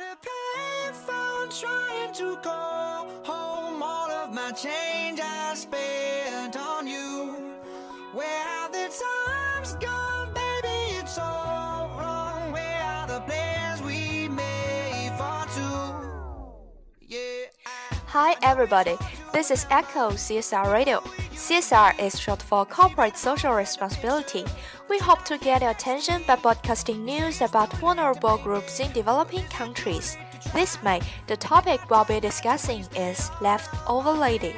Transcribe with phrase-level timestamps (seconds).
[0.00, 3.82] a payphone trying to call home.
[3.82, 7.52] All of my change I spent on you.
[8.14, 10.98] Where have the times gone, baby?
[10.98, 12.52] It's all wrong.
[12.52, 17.06] Where are the plans we made for two?
[17.06, 17.46] Yeah.
[17.66, 18.96] I Hi everybody,
[19.32, 21.00] this is Echo CSR Radio.
[21.32, 24.44] CSR is short for Corporate Social Responsibility.
[24.90, 30.18] We hope to get your attention by broadcasting news about vulnerable groups in developing countries.
[30.52, 34.54] This May, the topic we'll be discussing is leftover lady.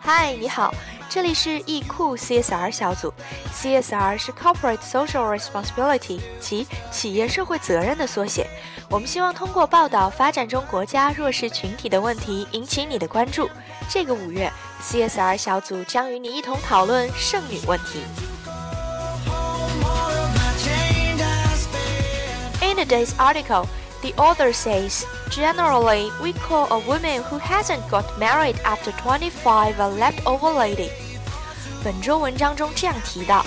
[0.00, 0.72] Hi，你好。
[1.13, 3.13] 这里是易库 CSR 小组。
[3.53, 8.47] CSR 是 Corporate Social Responsibility，即企业社会责任的缩写。
[8.89, 13.49] 我们希望通过报道发展中国家弱势群体的问题，引起你的关注。
[13.89, 14.51] 这个五月，
[14.83, 18.03] CSR 小组将与你一同讨论剩女问题。
[19.25, 22.63] home all of my change I spent.
[22.63, 23.67] In today's article,
[24.01, 29.89] the author says, generally, we call a woman who hasn't got married after 25 a
[29.89, 30.89] leftover lady.
[31.83, 33.45] 本周文章中这样提到，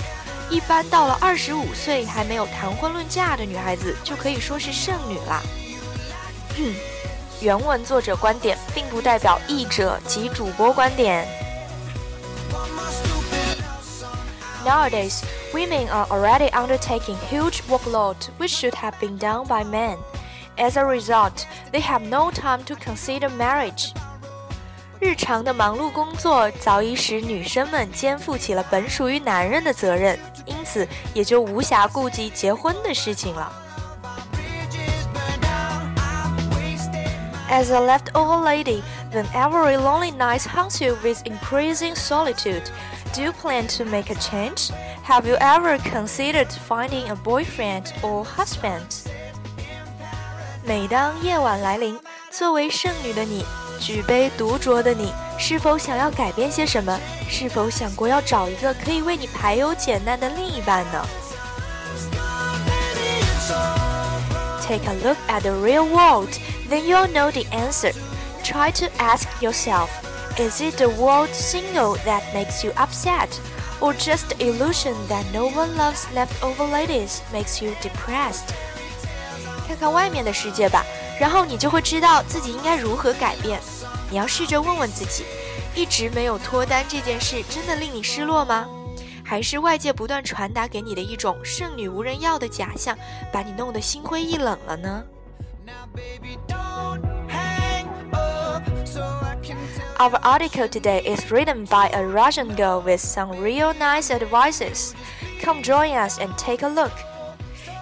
[0.49, 5.41] 一般到了二十五岁还没有谈婚论嫁的女孩子就可以说是剩女啦。
[7.41, 11.27] 原文作者观点并不代表译者及主播观点。
[12.51, 13.63] One more stupid
[14.65, 19.97] Nowadays, women are already undertaking huge workload which should have been done by men.
[20.55, 23.91] As a result, they have no time to consider marriage.
[24.99, 33.51] 日常的忙碌工作早已使女生们肩负起了本属于男人的责任，因此也就无暇顾及结婚的事情了。
[34.31, 35.93] bridges burned down.
[35.97, 37.09] I've wasted
[37.49, 38.81] As a leftover lady,
[39.11, 42.63] when every lonely night haunts you with increasing solitude,
[43.13, 44.71] do you plan to make a change?
[45.05, 49.05] Have you ever considered finding a boyfriend or husband?
[50.65, 51.99] 每当夜晚来临，
[52.31, 53.45] 作为剩女的你，
[53.79, 56.97] 举杯独酌的你，是否想要改变些什么？
[57.29, 61.05] 是否想过要找一个可以为你排忧解难的另一半呢？
[62.65, 64.65] baby, it's all wrong.
[64.65, 66.29] Take a look at the real world,
[66.69, 67.93] then you'll know the answer.
[68.43, 69.89] Try to ask yourself
[70.37, 73.29] Is it the world single that makes you upset?
[73.79, 78.49] Or just the illusion that no one loves leftover ladies makes you depressed?
[79.67, 80.83] 看看外面的世界吧，
[81.19, 83.59] 然后你就会知道自己应该如何改变。
[84.10, 85.24] 你要试着问问自己，
[85.74, 88.66] 一直没有脱单这件事真的令你失落吗？
[89.24, 92.96] 还是外界不断传达给你的一种剩女无人要的假象，
[93.30, 95.04] 把你弄得心灰意冷了呢
[95.66, 102.56] Now, baby, don't hang up so I can't.？Our article today is written by a Russian
[102.56, 104.92] girl with some real nice advices.
[105.44, 106.92] Come join us and take a look.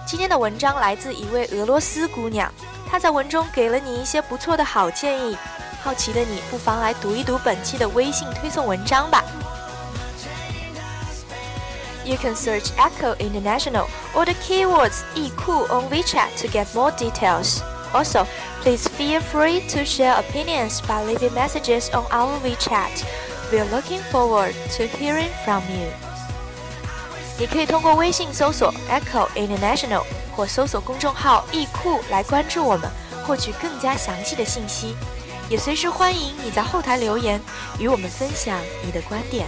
[0.05, 2.51] 今天的文章来自一位俄罗斯姑娘，
[2.89, 5.37] 她在文中给了你一些不错的好建议。
[5.86, 9.22] 好奇的你不妨来读一读本期的微信推送文章吧。
[12.04, 17.60] You can search Echo International or the keywords 易库 on WeChat to get more details.
[17.92, 18.26] Also,
[18.62, 23.04] please feel free to share opinions by leaving messages on our WeChat.
[23.52, 25.92] We're looking forward to hearing from you.
[27.38, 30.02] 你可以通过微信搜索 Echo International
[30.34, 32.90] 或搜索公众号“易库”来关注我们，
[33.26, 34.96] 获取更加详细的信息。
[35.49, 37.39] 也随时欢迎你在后台留言
[37.79, 39.47] 与我们分享你的观点。